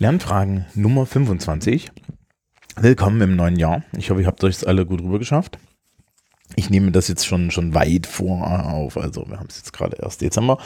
[0.00, 1.90] Lernfragen Nummer 25.
[2.76, 3.82] Willkommen im neuen Jahr.
[3.96, 5.58] Ich hoffe, ihr habt euch alle gut rüber geschafft.
[6.54, 8.96] Ich nehme das jetzt schon, schon weit vor auf.
[8.96, 10.58] Also wir haben es jetzt gerade erst Dezember.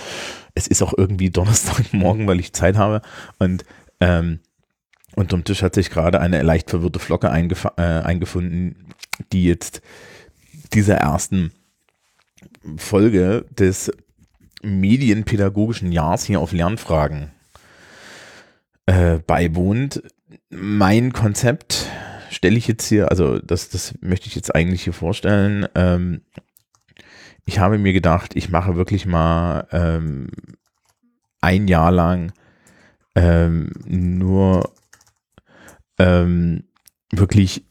[0.55, 3.01] Es ist auch irgendwie Donnerstagmorgen, weil ich Zeit habe.
[3.39, 3.65] Und
[4.01, 4.41] ähm,
[5.17, 8.89] unterm Tisch hat sich gerade eine leicht verwirrte Flocke eingef äh, eingefunden,
[9.33, 9.81] die jetzt
[10.75, 11.53] dieser ersten
[12.77, 13.91] Folge des
[14.63, 17.31] medienpädagogischen Jahres hier auf Lernfragen
[18.93, 20.03] äh, beiwohnt.
[20.51, 21.89] Mein Konzept
[22.31, 25.67] stelle ich jetzt hier, also das, das möchte ich jetzt eigentlich hier vorstellen.
[25.75, 26.23] Ähm,
[27.47, 30.29] ich habe mir gedacht, ich mache wirklich mal ähm,
[31.41, 32.33] ein Jahr lang
[33.15, 34.73] ähm, nur
[35.99, 36.65] ähm,
[37.11, 37.65] wirklich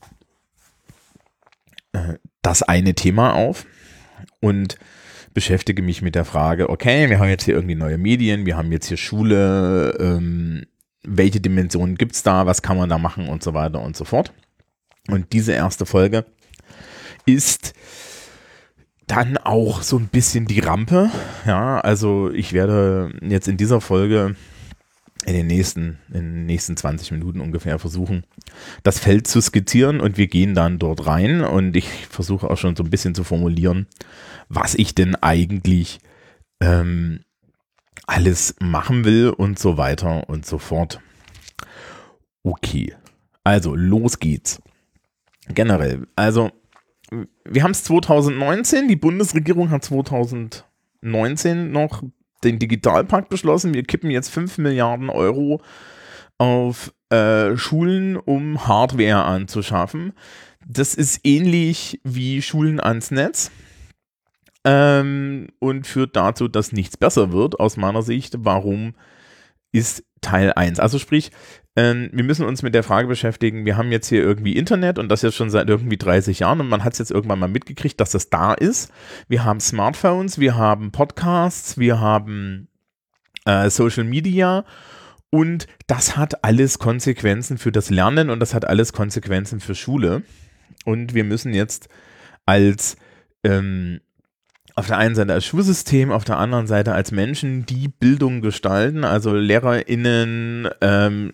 [1.93, 3.65] äh, das eine Thema auf
[4.39, 4.77] und
[5.33, 8.71] beschäftige mich mit der Frage, okay, wir haben jetzt hier irgendwie neue Medien, wir haben
[8.71, 10.65] jetzt hier Schule, ähm,
[11.03, 14.05] welche Dimensionen gibt es da, was kann man da machen und so weiter und so
[14.05, 14.33] fort.
[15.07, 16.25] Und diese erste Folge
[17.25, 17.73] ist
[19.07, 21.09] dann auch so ein bisschen die Rampe.
[21.45, 24.35] Ja, also ich werde jetzt in dieser Folge
[25.25, 28.23] in den nächsten, in den nächsten 20 Minuten ungefähr versuchen,
[28.83, 32.75] das Feld zu skizzieren und wir gehen dann dort rein und ich versuche auch schon
[32.75, 33.87] so ein bisschen zu formulieren,
[34.49, 35.99] was ich denn eigentlich
[36.59, 37.19] ähm,
[38.07, 40.99] alles machen will und so weiter und so fort.
[42.43, 42.95] Okay,
[43.43, 44.61] also los geht's.
[45.47, 46.51] Generell, also
[47.43, 52.03] wir haben es 2019, die Bundesregierung hat 2019 noch
[52.43, 53.73] den Digitalpakt beschlossen.
[53.73, 55.61] Wir kippen jetzt 5 Milliarden Euro
[56.37, 60.13] auf äh, Schulen, um Hardware anzuschaffen.
[60.65, 63.51] Das ist ähnlich wie Schulen ans Netz
[64.63, 68.35] ähm, und führt dazu, dass nichts besser wird aus meiner Sicht.
[68.39, 68.95] Warum
[69.71, 70.79] ist Teil 1?
[70.79, 71.31] Also sprich,
[71.75, 75.09] ähm, wir müssen uns mit der Frage beschäftigen, wir haben jetzt hier irgendwie Internet und
[75.09, 77.99] das jetzt schon seit irgendwie 30 Jahren und man hat es jetzt irgendwann mal mitgekriegt,
[77.99, 78.91] dass das da ist.
[79.29, 82.67] Wir haben Smartphones, wir haben Podcasts, wir haben
[83.45, 84.65] äh, Social Media
[85.29, 90.23] und das hat alles Konsequenzen für das Lernen und das hat alles Konsequenzen für Schule.
[90.83, 91.87] Und wir müssen jetzt
[92.45, 92.97] als
[93.43, 94.01] ähm,
[94.81, 99.03] auf der einen Seite als Schulsystem, auf der anderen Seite als Menschen, die Bildung gestalten,
[99.03, 101.31] also LehrerInnen, ähm,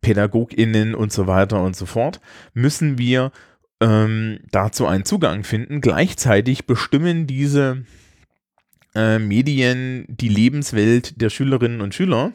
[0.00, 2.20] PädagogInnen und so weiter und so fort,
[2.52, 3.30] müssen wir
[3.80, 5.80] ähm, dazu einen Zugang finden.
[5.80, 7.84] Gleichzeitig bestimmen diese
[8.96, 12.32] äh, Medien die Lebenswelt der Schülerinnen und Schüler.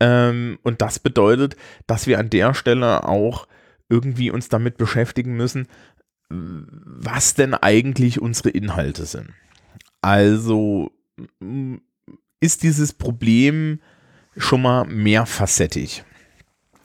[0.00, 1.56] Ähm, und das bedeutet,
[1.86, 3.48] dass wir an der Stelle auch
[3.88, 5.66] irgendwie uns damit beschäftigen müssen,
[6.28, 9.30] was denn eigentlich unsere Inhalte sind.
[10.02, 10.90] Also
[12.40, 13.80] ist dieses Problem
[14.36, 16.04] schon mal mehrfacettig.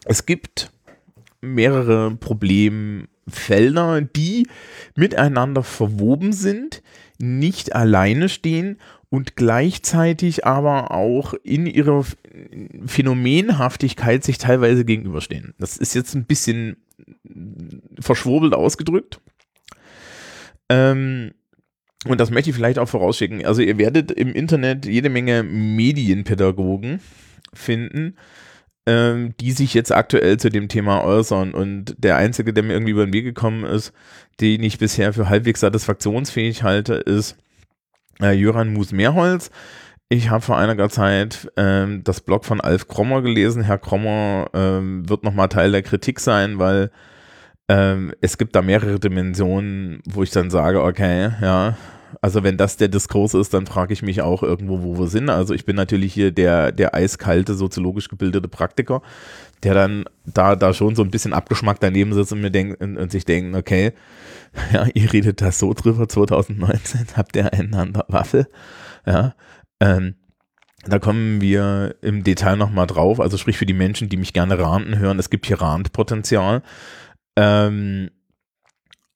[0.05, 0.71] Es gibt
[1.41, 4.47] mehrere Problemfelder, die
[4.95, 6.81] miteinander verwoben sind,
[7.19, 8.77] nicht alleine stehen
[9.09, 12.05] und gleichzeitig aber auch in ihrer
[12.85, 15.53] Phänomenhaftigkeit sich teilweise gegenüberstehen.
[15.59, 16.77] Das ist jetzt ein bisschen
[17.99, 19.19] verschwurbelt ausgedrückt.
[20.71, 21.33] Ähm,
[22.07, 23.45] und das möchte ich vielleicht auch vorausschicken.
[23.45, 26.99] Also ihr werdet im Internet jede Menge Medienpädagogen
[27.53, 28.15] finden,
[28.87, 31.53] ähm, die sich jetzt aktuell zu dem Thema äußern.
[31.53, 33.93] Und der einzige, der mir irgendwie über den Weg gekommen ist,
[34.39, 37.37] den ich bisher für halbwegs satisfaktionsfähig halte, ist
[38.21, 39.51] äh, Jöran Mus-Mehrholz.
[40.09, 43.63] Ich habe vor einiger Zeit ähm, das Blog von Alf Krommer gelesen.
[43.63, 46.91] Herr Krommer ähm, wird nochmal Teil der Kritik sein, weil
[47.71, 51.77] ähm, es gibt da mehrere Dimensionen, wo ich dann sage, okay, ja,
[52.21, 55.29] also wenn das der Diskurs ist, dann frage ich mich auch irgendwo, wo wir sind.
[55.29, 59.01] Also ich bin natürlich hier der, der eiskalte, soziologisch gebildete Praktiker,
[59.63, 62.97] der dann da, da schon so ein bisschen abgeschmackt daneben sitzt und mir denkt und,
[62.97, 63.93] und sich denkt, okay,
[64.73, 68.47] ja, ihr redet da so drüber 2019, habt ihr einen an der Waffel,
[69.05, 69.33] ja,
[69.79, 70.15] ähm,
[70.85, 74.59] da kommen wir im Detail nochmal drauf, also sprich für die Menschen, die mich gerne
[74.59, 76.63] ranten hören, es gibt hier Randpotenzial.
[77.35, 78.09] Ähm,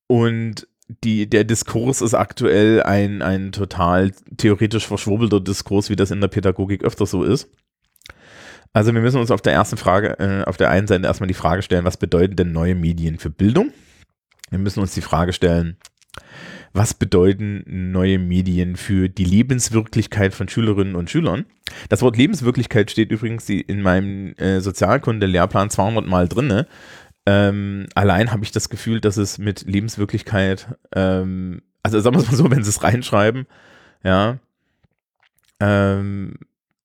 [0.08, 6.22] und die, der Diskurs ist aktuell ein, ein total theoretisch verschwurbelter Diskurs, wie das in
[6.22, 7.50] der Pädagogik öfter so ist.
[8.74, 11.34] Also wir müssen uns auf der ersten Frage, äh, auf der einen Seite erstmal die
[11.34, 13.72] Frage stellen, was bedeuten denn neue Medien für Bildung?
[14.50, 15.78] Wir müssen uns die Frage stellen,
[16.74, 17.64] was bedeuten
[17.94, 21.46] neue Medien für die Lebenswirklichkeit von Schülerinnen und Schülern?
[21.88, 26.68] Das Wort Lebenswirklichkeit steht übrigens in meinem äh, Sozialkunde-Lehrplan 200 Mal drinne.
[27.26, 32.30] Ähm, allein habe ich das Gefühl, dass es mit Lebenswirklichkeit, ähm, also sagen wir es
[32.30, 33.48] mal so, wenn sie es reinschreiben,
[34.04, 34.38] ja,
[35.60, 36.36] ähm,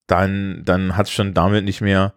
[0.06, 2.14] dann, dann hat es schon damit nicht mehr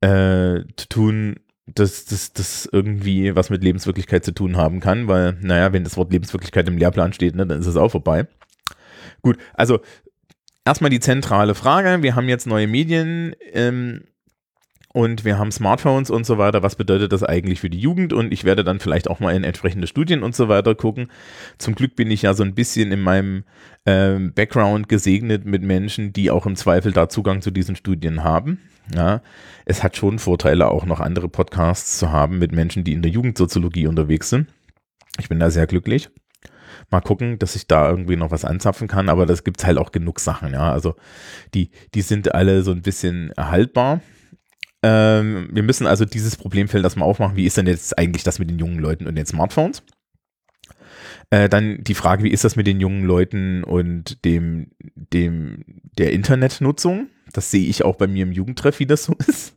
[0.00, 1.36] äh, zu tun,
[1.66, 6.12] dass das irgendwie was mit Lebenswirklichkeit zu tun haben kann, weil, naja, wenn das Wort
[6.12, 8.26] Lebenswirklichkeit im Lehrplan steht, ne, dann ist es auch vorbei.
[9.22, 9.80] Gut, also
[10.64, 12.02] erstmal die zentrale Frage.
[12.02, 14.04] Wir haben jetzt neue Medien ähm,
[14.96, 16.62] und wir haben Smartphones und so weiter.
[16.62, 18.14] Was bedeutet das eigentlich für die Jugend?
[18.14, 21.08] Und ich werde dann vielleicht auch mal in entsprechende Studien und so weiter gucken.
[21.58, 23.44] Zum Glück bin ich ja so ein bisschen in meinem
[23.84, 28.58] ähm, Background gesegnet mit Menschen, die auch im Zweifel da Zugang zu diesen Studien haben.
[28.94, 29.20] Ja,
[29.66, 33.10] es hat schon Vorteile, auch noch andere Podcasts zu haben mit Menschen, die in der
[33.10, 34.48] Jugendsoziologie unterwegs sind.
[35.18, 36.08] Ich bin da sehr glücklich.
[36.90, 39.76] Mal gucken, dass ich da irgendwie noch was anzapfen kann, aber das gibt es halt
[39.76, 40.72] auch genug Sachen, ja.
[40.72, 40.94] Also
[41.52, 44.00] die, die sind alle so ein bisschen erhaltbar.
[44.88, 47.34] Ähm, wir müssen also dieses Problemfeld erstmal aufmachen.
[47.34, 49.82] Wie ist denn jetzt eigentlich das mit den jungen Leuten und den Smartphones?
[51.30, 55.64] Äh, dann die Frage, wie ist das mit den jungen Leuten und dem, dem,
[55.98, 57.08] der Internetnutzung?
[57.32, 59.56] Das sehe ich auch bei mir im Jugendtreff, wie das so ist.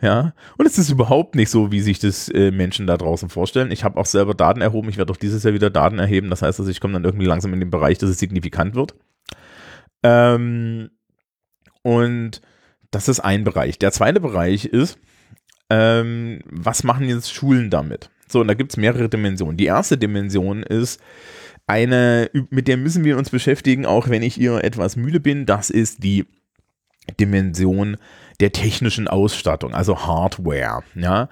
[0.00, 3.70] Ja, und es ist überhaupt nicht so, wie sich das äh, Menschen da draußen vorstellen.
[3.70, 4.88] Ich habe auch selber Daten erhoben.
[4.88, 6.30] Ich werde auch dieses Jahr wieder Daten erheben.
[6.30, 8.94] Das heißt, also ich komme dann irgendwie langsam in den Bereich, dass es signifikant wird.
[10.02, 10.88] Ähm,
[11.82, 12.40] und
[12.94, 13.78] das ist ein Bereich.
[13.78, 14.98] Der zweite Bereich ist,
[15.70, 18.10] ähm, was machen jetzt Schulen damit?
[18.28, 19.56] So, und da gibt es mehrere Dimensionen.
[19.56, 21.00] Die erste Dimension ist,
[21.66, 25.46] eine, mit der müssen wir uns beschäftigen, auch wenn ich ihr etwas müde bin.
[25.46, 26.26] Das ist die
[27.18, 27.96] Dimension
[28.40, 30.82] der technischen Ausstattung, also Hardware.
[30.94, 31.28] Ja.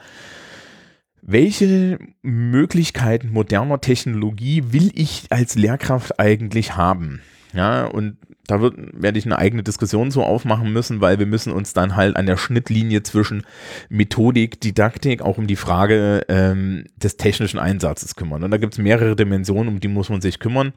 [1.21, 7.23] Welche Möglichkeiten moderner Technologie will ich als Lehrkraft eigentlich haben?
[7.53, 8.17] Ja, und
[8.47, 11.95] da wird, werde ich eine eigene Diskussion so aufmachen müssen, weil wir müssen uns dann
[11.95, 13.45] halt an der Schnittlinie zwischen
[13.89, 18.43] Methodik, Didaktik auch um die Frage ähm, des technischen Einsatzes kümmern.
[18.43, 20.73] Und da gibt es mehrere Dimensionen, um die muss man sich kümmern.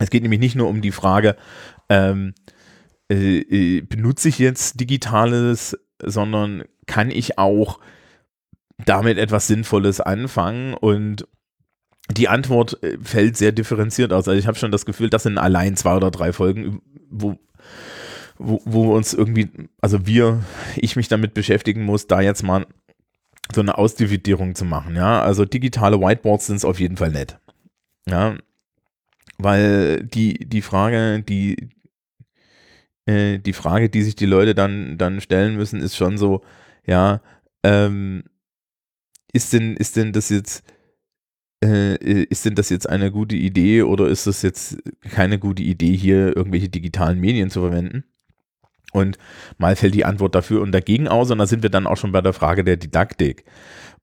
[0.00, 1.36] Es geht nämlich nicht nur um die Frage,
[1.88, 2.34] ähm,
[3.10, 7.80] äh, äh, benutze ich jetzt Digitales, sondern kann ich auch
[8.84, 11.26] damit etwas Sinnvolles anfangen und
[12.10, 14.28] die Antwort äh, fällt sehr differenziert aus.
[14.28, 17.38] Also ich habe schon das Gefühl, das sind allein zwei oder drei Folgen, wo,
[18.38, 19.50] wo, wo uns irgendwie,
[19.80, 20.42] also wir,
[20.76, 22.66] ich mich damit beschäftigen muss, da jetzt mal
[23.54, 24.96] so eine Ausdividierung zu machen.
[24.96, 27.38] Ja, also digitale Whiteboards sind es auf jeden Fall nett.
[28.06, 28.36] Ja,
[29.38, 31.68] weil die, die Frage, die,
[33.06, 36.42] äh, die Frage, die sich die Leute dann, dann stellen müssen, ist schon so,
[36.86, 37.20] ja,
[37.62, 38.24] ähm,
[39.32, 40.64] ist denn, ist denn das jetzt,
[41.64, 44.78] äh, ist denn das jetzt eine gute Idee oder ist das jetzt
[45.10, 48.04] keine gute Idee, hier irgendwelche digitalen Medien zu verwenden?
[48.92, 49.18] Und
[49.58, 52.12] mal fällt die Antwort dafür und dagegen aus und da sind wir dann auch schon
[52.12, 53.44] bei der Frage der Didaktik.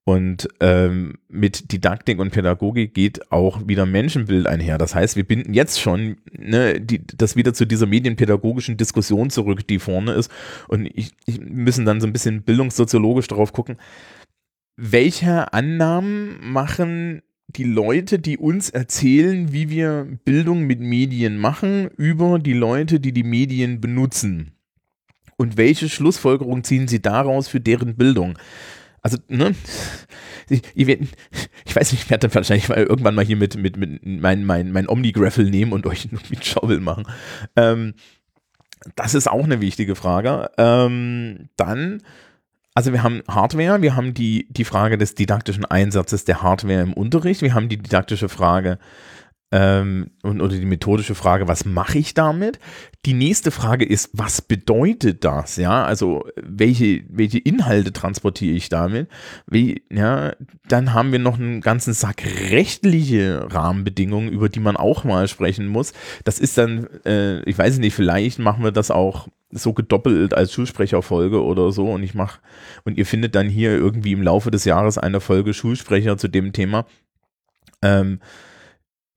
[0.08, 4.78] Und ähm, mit Didaktik und Pädagogik geht auch wieder Menschenbild einher.
[4.78, 9.68] Das heißt, wir binden jetzt schon ne, die, das wieder zu dieser medienpädagogischen Diskussion zurück,
[9.68, 10.30] die vorne ist.
[10.68, 13.78] Und ich, ich müssen dann so ein bisschen bildungssoziologisch darauf gucken,
[14.78, 22.40] welche Annahmen machen die Leute, die uns erzählen, wie wir Bildung mit Medien machen, über
[22.40, 24.52] die Leute, die die Medien benutzen.
[25.38, 28.38] Und welche Schlussfolgerungen ziehen sie daraus für deren Bildung?
[29.02, 29.54] Also, ne?
[30.48, 30.62] Ich,
[31.76, 34.72] weiß nicht, ich werde dann wahrscheinlich mal irgendwann mal hier mit, mit, mit mein, mein,
[34.72, 37.06] mein Omni-Graffle nehmen und euch mit Schaukel machen.
[37.56, 37.96] Ähm,
[38.96, 40.52] das ist auch eine wichtige Frage.
[40.58, 42.04] Ähm, dann,
[42.76, 46.94] also wir haben Hardware, wir haben die, die Frage des didaktischen Einsatzes der Hardware im
[46.94, 48.78] Unterricht, wir haben die didaktische Frage
[49.52, 52.60] ähm, und, oder die methodische Frage, was mache ich damit?
[53.06, 55.58] Die nächste Frage ist, was bedeutet das?
[55.58, 59.08] Ja, also welche, welche Inhalte transportiere ich damit?
[59.46, 60.34] Wie, ja,
[60.68, 65.68] dann haben wir noch einen ganzen Sack rechtliche Rahmenbedingungen, über die man auch mal sprechen
[65.68, 65.94] muss.
[66.24, 70.52] Das ist dann, äh, ich weiß nicht, vielleicht machen wir das auch so gedoppelt als
[70.54, 72.40] Schulsprecherfolge oder so und ich mache
[72.84, 76.52] und ihr findet dann hier irgendwie im Laufe des Jahres eine Folge Schulsprecher zu dem
[76.52, 76.86] Thema.
[77.82, 78.20] Ähm,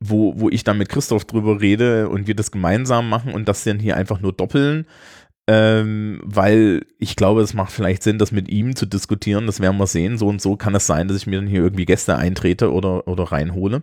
[0.01, 3.65] wo, wo ich dann mit Christoph drüber rede und wir das gemeinsam machen und das
[3.65, 4.87] dann hier einfach nur doppeln,
[5.49, 9.47] ähm, weil ich glaube, es macht vielleicht Sinn, das mit ihm zu diskutieren.
[9.47, 10.19] Das werden wir sehen.
[10.19, 13.09] So und so kann es sein, dass ich mir dann hier irgendwie Gäste eintrete oder,
[13.09, 13.83] oder reinhole.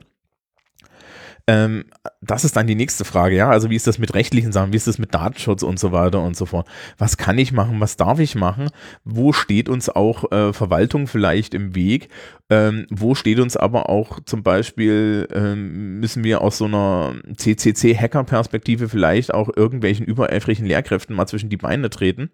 [1.48, 1.86] Ähm,
[2.22, 3.50] das ist dann die nächste Frage, ja.
[3.50, 6.22] Also wie ist das mit rechtlichen Sachen, wie ist das mit Datenschutz und so weiter
[6.22, 6.68] und so fort.
[6.98, 8.70] Was kann ich machen, was darf ich machen?
[9.04, 12.10] Wo steht uns auch äh, Verwaltung vielleicht im Weg?
[12.50, 18.90] Ähm, wo steht uns aber auch zum Beispiel, ähm, müssen wir aus so einer CCC-Hacker-Perspektive
[18.90, 22.32] vielleicht auch irgendwelchen übereifrigen Lehrkräften mal zwischen die Beine treten?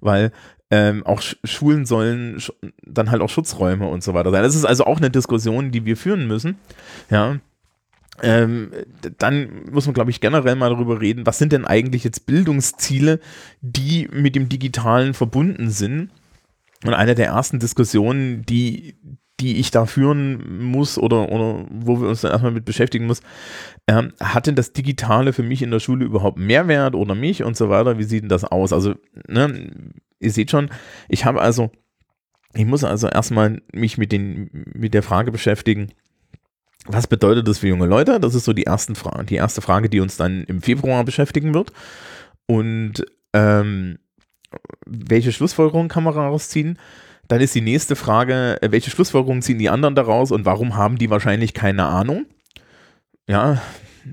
[0.00, 0.30] Weil
[0.70, 2.40] ähm, auch Schulen sollen
[2.84, 4.42] dann halt auch Schutzräume und so weiter sein.
[4.42, 6.58] Das ist also auch eine Diskussion, die wir führen müssen.
[7.10, 7.38] Ja,
[8.22, 8.70] ähm,
[9.18, 13.20] dann muss man, glaube ich, generell mal darüber reden, was sind denn eigentlich jetzt Bildungsziele,
[13.60, 16.10] die mit dem Digitalen verbunden sind.
[16.84, 18.94] Und eine der ersten Diskussionen, die,
[19.40, 23.20] die ich da führen muss oder, oder wo wir uns dann erstmal mit beschäftigen muss,
[23.86, 27.56] ähm, hat denn das Digitale für mich in der Schule überhaupt Mehrwert oder mich und
[27.56, 27.98] so weiter?
[27.98, 28.72] Wie sieht denn das aus?
[28.72, 28.94] Also,
[29.26, 29.70] ne,
[30.20, 30.70] ihr seht schon,
[31.08, 31.70] ich habe also,
[32.54, 35.88] ich muss also erstmal mich mit, den, mit der Frage beschäftigen,
[36.88, 38.18] was bedeutet das für junge Leute?
[38.18, 41.54] Das ist so die, ersten Fra die erste Frage, die uns dann im Februar beschäftigen
[41.54, 41.72] wird.
[42.46, 43.04] Und
[43.34, 43.98] ähm,
[44.86, 46.78] welche Schlussfolgerungen kann man daraus ziehen?
[47.28, 50.96] Dann ist die nächste Frage, äh, welche Schlussfolgerungen ziehen die anderen daraus und warum haben
[50.96, 52.24] die wahrscheinlich keine Ahnung?
[53.28, 53.60] Ja,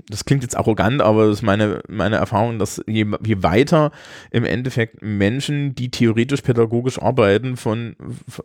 [0.10, 3.92] das klingt jetzt arrogant, aber das ist meine, meine Erfahrung, dass je, je weiter
[4.32, 7.96] im Endeffekt Menschen, die theoretisch pädagogisch arbeiten, von,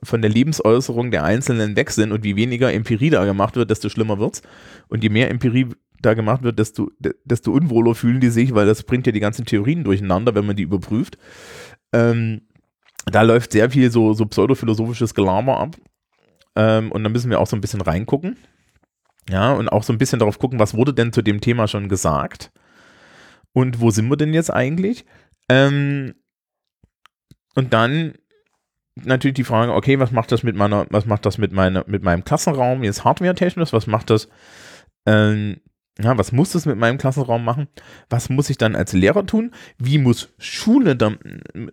[0.02, 3.88] von der Lebensäußerung der Einzelnen weg sind und wie weniger Empirie da gemacht wird, desto
[3.88, 4.42] schlimmer wird's.
[4.88, 5.68] Und je mehr Empirie
[6.02, 6.90] da gemacht wird, desto,
[7.24, 10.56] desto unwohler fühlen die sich, weil das bringt ja die ganzen Theorien durcheinander, wenn man
[10.56, 11.18] die überprüft.
[11.92, 12.42] Ähm,
[13.06, 15.76] da läuft sehr viel so, so pseudophilosophisches Gelaber ab.
[16.56, 18.36] Ähm, und da müssen wir auch so ein bisschen reingucken.
[19.30, 21.88] Ja, und auch so ein bisschen darauf gucken, was wurde denn zu dem Thema schon
[21.88, 22.50] gesagt?
[23.52, 25.04] Und wo sind wir denn jetzt eigentlich?
[25.48, 26.14] Ähm,
[27.54, 28.14] und dann
[28.96, 32.02] natürlich die Frage, okay, was macht das mit meiner, was macht das mit meiner, mit
[32.02, 33.72] meinem Klassenraum jetzt hardware-technisch?
[33.72, 34.28] Was macht das,
[35.06, 35.60] ähm,
[36.00, 37.68] ja, was muss das mit meinem Klassenraum machen?
[38.08, 39.52] Was muss ich dann als Lehrer tun?
[39.78, 41.18] Wie muss Schule dann,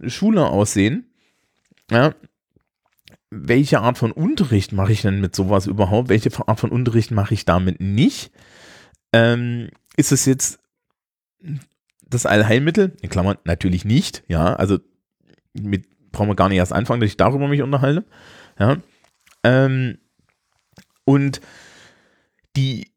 [0.06, 1.12] Schule aussehen?
[1.90, 2.14] Ja,
[3.30, 6.10] welche Art von Unterricht mache ich denn mit sowas überhaupt?
[6.10, 8.32] Welche Art von Unterricht mache ich damit nicht?
[9.14, 10.60] Ähm, ist es jetzt
[12.08, 12.96] das Allheilmittel?
[13.02, 14.80] In Klammern natürlich nicht, ja, also
[15.54, 18.06] mit brauchen wir gar nicht erst anfangen, dass ich darüber mich unterhalte.
[18.60, 18.78] Ja.
[19.44, 20.00] Ähm,
[21.06, 21.42] und
[22.56, 22.92] die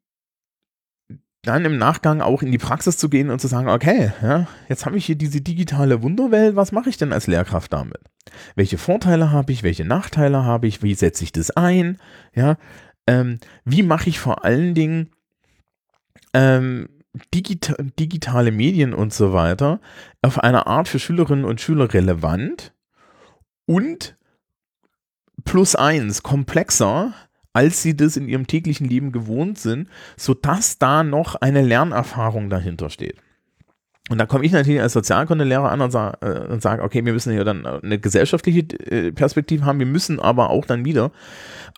[1.42, 4.84] dann im Nachgang auch in die Praxis zu gehen und zu sagen, okay, ja, jetzt
[4.84, 8.00] habe ich hier diese digitale Wunderwelt, was mache ich denn als Lehrkraft damit?
[8.56, 11.98] Welche Vorteile habe ich, welche Nachteile habe ich, wie setze ich das ein,
[12.34, 12.56] ja,
[13.06, 15.10] ähm, wie mache ich vor allen Dingen
[16.34, 16.88] ähm,
[17.34, 19.80] digita digitale Medien und so weiter
[20.22, 22.72] auf eine Art für Schülerinnen und Schüler relevant
[23.66, 24.16] und
[25.44, 27.14] plus eins komplexer,
[27.52, 32.90] als sie das in ihrem täglichen Leben gewohnt sind, sodass da noch eine Lernerfahrung dahinter
[32.90, 33.16] steht.
[34.08, 37.32] Und da komme ich natürlich als Sozialkundelehrer an und sage, äh, sag, okay, wir müssen
[37.32, 41.12] hier dann eine gesellschaftliche äh, Perspektive haben, wir müssen aber auch dann wieder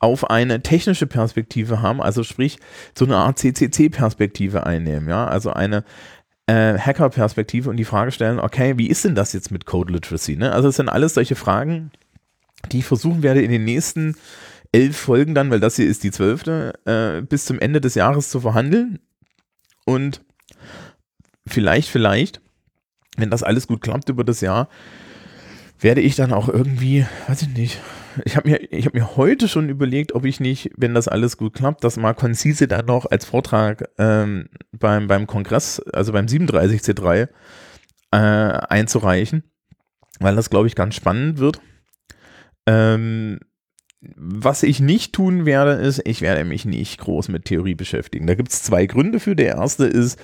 [0.00, 2.58] auf eine technische Perspektive haben, also sprich
[2.96, 5.84] so eine Art CCC-Perspektive einnehmen, ja, also eine
[6.46, 10.36] äh, Hacker-Perspektive und die Frage stellen, okay, wie ist denn das jetzt mit Code Literacy?
[10.36, 10.52] Ne?
[10.52, 11.90] Also es sind alles solche Fragen,
[12.70, 14.16] die ich versuchen werde in den nächsten
[14.72, 18.30] elf Folgen dann, weil das hier ist die zwölfte, äh, bis zum Ende des Jahres
[18.30, 18.98] zu verhandeln.
[19.84, 20.22] Und
[21.46, 22.40] vielleicht, vielleicht,
[23.16, 24.68] wenn das alles gut klappt über das Jahr,
[25.78, 27.80] werde ich dann auch irgendwie, weiß ich nicht,
[28.24, 31.54] ich habe mir, hab mir heute schon überlegt, ob ich nicht, wenn das alles gut
[31.54, 37.28] klappt, das mal konzise dann noch als Vortrag ähm, beim, beim Kongress, also beim 37C3,
[38.12, 39.44] äh, einzureichen,
[40.20, 41.60] weil das, glaube ich, ganz spannend wird.
[42.66, 43.40] Ähm,
[44.16, 48.26] was ich nicht tun werde, ist, ich werde mich nicht groß mit Theorie beschäftigen.
[48.26, 49.36] Da gibt es zwei Gründe für.
[49.36, 50.18] Der erste ist,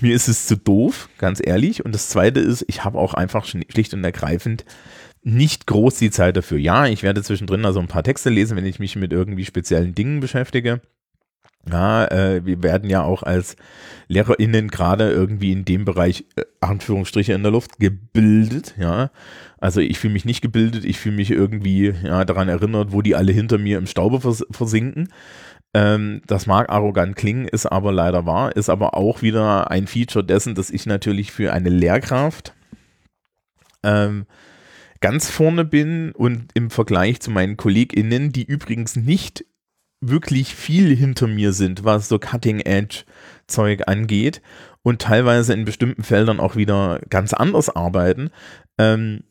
[0.00, 1.84] mir ist es zu doof, ganz ehrlich.
[1.84, 4.64] Und das zweite ist, ich habe auch einfach schlicht und ergreifend
[5.22, 6.58] nicht groß die Zeit dafür.
[6.58, 9.94] Ja, ich werde zwischendrin also ein paar Texte lesen, wenn ich mich mit irgendwie speziellen
[9.94, 10.80] Dingen beschäftige.
[11.70, 13.56] Ja, äh, wir werden ja auch als
[14.08, 19.10] LehrerInnen gerade irgendwie in dem Bereich, äh, Anführungsstriche in der Luft, gebildet, ja.
[19.58, 23.14] Also ich fühle mich nicht gebildet, ich fühle mich irgendwie ja, daran erinnert, wo die
[23.14, 25.08] alle hinter mir im Staube vers versinken.
[25.72, 30.24] Ähm, das mag arrogant klingen, ist aber leider wahr, ist aber auch wieder ein Feature
[30.24, 32.54] dessen, dass ich natürlich für eine Lehrkraft
[33.84, 34.26] ähm,
[35.00, 39.44] ganz vorne bin und im Vergleich zu meinen KollegInnen, die übrigens nicht
[40.02, 44.42] wirklich viel hinter mir sind, was so Cutting-Edge-Zeug angeht
[44.82, 48.30] und teilweise in bestimmten Feldern auch wieder ganz anders arbeiten,
[48.78, 49.22] ähm,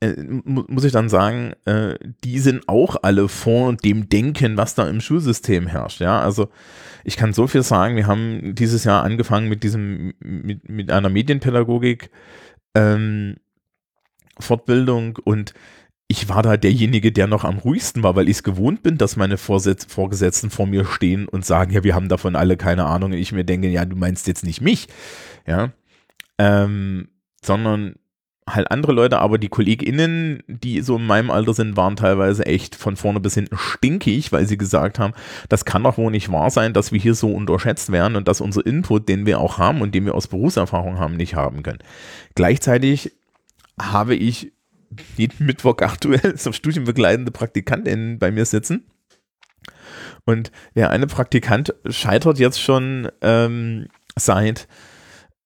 [0.00, 4.88] äh, muss ich dann sagen, äh, die sind auch alle vor dem Denken, was da
[4.88, 6.00] im Schulsystem herrscht.
[6.00, 6.48] Ja, also
[7.04, 7.96] ich kann so viel sagen.
[7.96, 12.10] Wir haben dieses Jahr angefangen mit diesem, mit, mit einer Medienpädagogik
[12.74, 13.36] ähm,
[14.38, 15.52] Fortbildung und
[16.10, 19.14] ich war da derjenige, der noch am ruhigsten war, weil ich es gewohnt bin, dass
[19.14, 23.12] meine Vorsetz Vorgesetzten vor mir stehen und sagen, ja, wir haben davon alle keine Ahnung.
[23.12, 24.88] Und ich mir denke, ja, du meinst jetzt nicht mich,
[25.46, 25.70] ja,
[26.36, 27.10] ähm,
[27.44, 27.94] sondern
[28.48, 32.74] halt andere Leute, aber die KollegInnen, die so in meinem Alter sind, waren teilweise echt
[32.74, 35.14] von vorne bis hinten stinkig, weil sie gesagt haben,
[35.48, 38.40] das kann doch wohl nicht wahr sein, dass wir hier so unterschätzt werden und dass
[38.40, 41.78] unser Input, den wir auch haben und den wir aus Berufserfahrung haben, nicht haben können.
[42.34, 43.12] Gleichzeitig
[43.80, 44.50] habe ich
[45.16, 48.86] jeden Mittwoch aktuell so studienbegleitende PraktikantInnen bei mir sitzen.
[50.24, 54.68] Und der eine Praktikant scheitert jetzt schon ähm, seit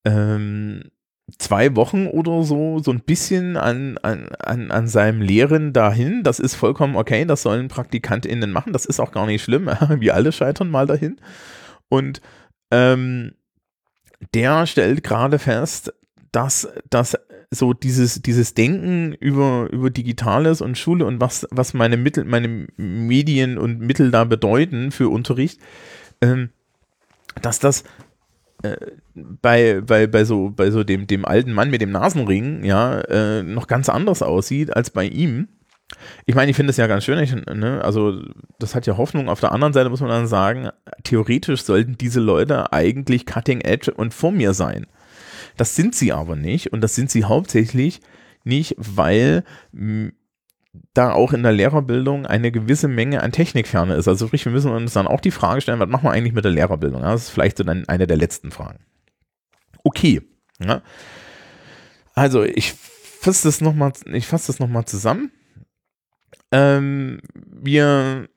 [0.04, 0.90] ähm,
[1.38, 6.22] zwei Wochen oder so, so ein bisschen an, an, an, an seinem Lehren dahin.
[6.22, 8.72] Das ist vollkommen okay, das sollen PraktikantInnen machen.
[8.72, 9.66] Das ist auch gar nicht schlimm.
[9.98, 11.16] Wir alle scheitern mal dahin.
[11.88, 12.20] Und
[12.70, 13.32] ähm,
[14.34, 15.92] der stellt gerade fest,
[16.32, 17.16] dass, dass
[17.54, 22.66] so dieses, dieses Denken über, über Digitales und Schule und was, was meine Mittel, meine
[22.76, 25.60] Medien und Mittel da bedeuten für Unterricht,
[26.20, 26.50] ähm,
[27.42, 27.84] dass das
[28.62, 28.76] äh,
[29.14, 33.42] bei, bei, bei so, bei so dem, dem alten Mann mit dem Nasenring, ja, äh,
[33.42, 35.48] noch ganz anders aussieht als bei ihm.
[36.26, 37.82] Ich meine, ich finde es ja ganz schön, ich, ne?
[37.84, 38.20] also
[38.58, 39.28] das hat ja Hoffnung.
[39.28, 40.70] Auf der anderen Seite muss man dann sagen,
[41.04, 44.86] theoretisch sollten diese Leute eigentlich Cutting Edge und vor mir sein.
[45.56, 48.00] Das sind sie aber nicht und das sind sie hauptsächlich
[48.44, 49.44] nicht, weil
[50.92, 54.08] da auch in der Lehrerbildung eine gewisse Menge an Technikferne ist.
[54.08, 56.44] Also sprich, wir müssen uns dann auch die Frage stellen, was machen wir eigentlich mit
[56.44, 57.02] der Lehrerbildung?
[57.02, 58.80] Das ist vielleicht so dann eine der letzten Fragen.
[59.84, 60.22] Okay.
[60.58, 60.82] Ja.
[62.14, 65.30] Also ich fasse das nochmal, das nochmal zusammen.
[66.52, 68.28] Ähm, wir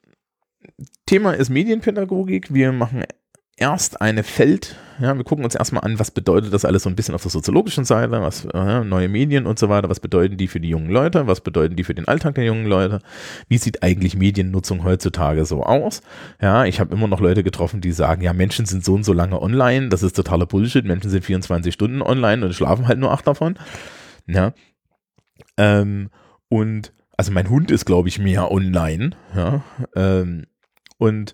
[1.05, 2.53] Thema ist Medienpädagogik.
[2.53, 3.03] Wir machen
[3.57, 6.95] erst eine Feld, ja, wir gucken uns erstmal an, was bedeutet das alles so ein
[6.95, 10.47] bisschen auf der soziologischen Seite, was äh, neue Medien und so weiter, was bedeuten die
[10.47, 12.99] für die jungen Leute, was bedeuten die für den Alltag der jungen Leute,
[13.47, 16.01] wie sieht eigentlich Mediennutzung heutzutage so aus?
[16.39, 19.13] Ja, ich habe immer noch Leute getroffen, die sagen, ja, Menschen sind so und so
[19.13, 23.11] lange online, das ist totaler Bullshit, Menschen sind 24 Stunden online und schlafen halt nur
[23.11, 23.57] acht davon.
[24.27, 24.53] Ja.
[25.57, 26.09] Ähm,
[26.49, 29.63] und also mein Hund ist, glaube ich, mehr online, ja.
[29.95, 30.45] Ähm,
[30.99, 31.33] und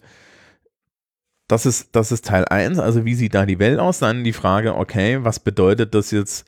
[1.48, 4.00] das ist, das ist Teil 1, also wie sieht da die Welt aus?
[4.00, 6.46] Dann die Frage, okay, was bedeutet das jetzt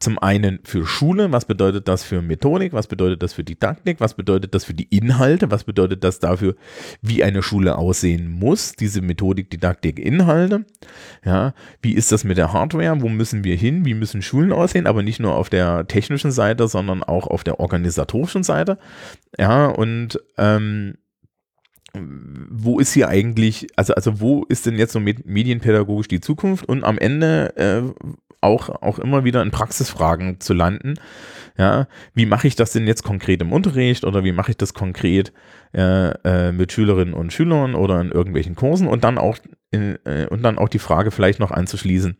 [0.00, 4.14] zum einen für Schule, was bedeutet das für Methodik, was bedeutet das für Didaktik, was
[4.14, 6.56] bedeutet das für die Inhalte, was bedeutet das dafür,
[7.02, 10.64] wie eine Schule aussehen muss, diese Methodik, Didaktik, Inhalte.
[11.22, 14.86] Ja, wie ist das mit der Hardware, wo müssen wir hin, wie müssen Schulen aussehen,
[14.86, 18.78] aber nicht nur auf der technischen Seite, sondern auch auf der organisatorischen Seite.
[19.38, 20.94] Ja, und ähm,
[21.94, 26.84] wo ist hier eigentlich, also, also wo ist denn jetzt so medienpädagogisch die Zukunft und
[26.84, 30.94] am Ende äh, auch, auch immer wieder in Praxisfragen zu landen.
[31.58, 34.72] Ja, wie mache ich das denn jetzt konkret im Unterricht oder wie mache ich das
[34.72, 35.32] konkret
[35.74, 39.38] äh, äh, mit Schülerinnen und Schülern oder in irgendwelchen Kursen und dann auch
[39.70, 42.16] in, äh, und dann auch die Frage vielleicht noch anzuschließen.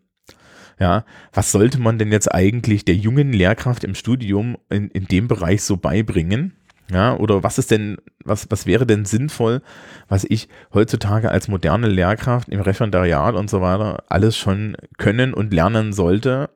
[0.78, 5.28] Ja, was sollte man denn jetzt eigentlich der jungen Lehrkraft im Studium in, in dem
[5.28, 6.54] Bereich so beibringen?
[6.92, 9.62] Ja, oder was ist denn, was, was wäre denn sinnvoll,
[10.08, 15.52] was ich heutzutage als moderne Lehrkraft im Referendariat und so weiter alles schon können und
[15.52, 16.50] lernen sollte?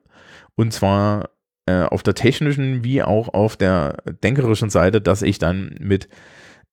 [0.55, 1.29] Und zwar
[1.67, 6.09] äh, auf der technischen wie auch auf der denkerischen Seite, dass ich dann mit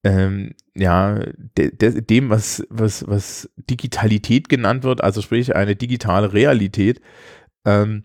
[0.04, 1.20] ähm, ja,
[1.56, 7.00] de, de, dem, was, was, was Digitalität genannt wird, also sprich eine digitale Realität,
[7.64, 8.04] ähm,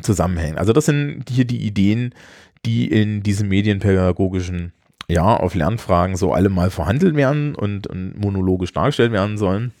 [0.00, 0.58] zusammenhängen.
[0.58, 2.14] Also das sind hier die Ideen,
[2.64, 4.72] die in diesem medienpädagogischen
[5.08, 9.72] ja, auf Lernfragen so alle mal verhandelt werden und, und monologisch dargestellt werden sollen.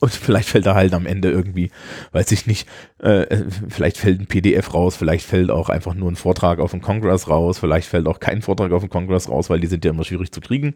[0.00, 1.70] Und vielleicht fällt da halt am Ende irgendwie,
[2.12, 6.16] weiß ich nicht, äh, vielleicht fällt ein PDF raus, vielleicht fällt auch einfach nur ein
[6.16, 9.60] Vortrag auf dem Kongress raus, vielleicht fällt auch kein Vortrag auf dem Kongress raus, weil
[9.60, 10.74] die sind ja immer schwierig zu kriegen.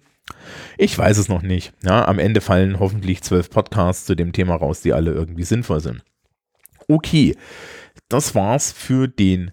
[0.76, 1.72] Ich weiß es noch nicht.
[1.82, 5.80] Ja, am Ende fallen hoffentlich zwölf Podcasts zu dem Thema raus, die alle irgendwie sinnvoll
[5.80, 6.04] sind.
[6.86, 7.34] Okay,
[8.08, 9.50] das war's für den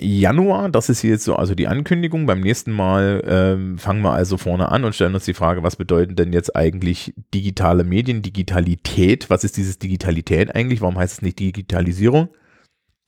[0.00, 2.26] Januar, das ist jetzt so also die Ankündigung.
[2.26, 5.76] Beim nächsten Mal ähm, fangen wir also vorne an und stellen uns die Frage, was
[5.76, 9.28] bedeuten denn jetzt eigentlich digitale Medien, Digitalität?
[9.28, 10.80] Was ist dieses Digitalität eigentlich?
[10.80, 12.30] Warum heißt es nicht Digitalisierung?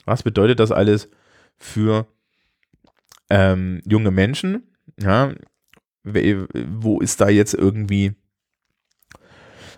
[0.04, 1.08] Was bedeutet das alles
[1.56, 2.06] für
[3.30, 4.64] ähm, junge Menschen?
[5.00, 5.32] Ja,
[6.04, 8.14] wo ist da jetzt irgendwie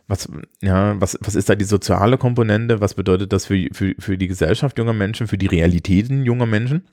[0.07, 0.29] was,
[0.61, 2.81] ja, was, was ist da die soziale Komponente?
[2.81, 6.87] Was bedeutet das für, für, für die Gesellschaft junger Menschen, für die Realitäten junger Menschen?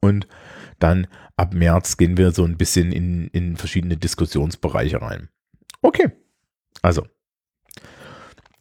[0.00, 0.26] Und
[0.78, 1.06] dann
[1.36, 5.28] ab März gehen wir so ein bisschen in, in verschiedene Diskussionsbereiche rein.
[5.82, 6.10] Okay,
[6.82, 7.06] also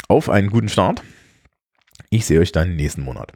[0.07, 1.03] auf einen guten Start.
[2.09, 3.33] Ich sehe euch dann nächsten Monat.